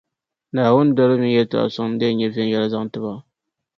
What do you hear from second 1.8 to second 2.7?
n-di yɛn nyɛ viɛnyɛla